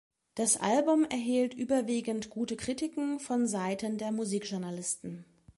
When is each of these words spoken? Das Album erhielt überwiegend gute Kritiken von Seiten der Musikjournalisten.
Das 0.33 0.57
Album 0.57 1.05
erhielt 1.07 1.53
überwiegend 1.53 2.31
gute 2.31 2.55
Kritiken 2.57 3.19
von 3.19 3.45
Seiten 3.45 3.99
der 3.99 4.11
Musikjournalisten. 4.11 5.25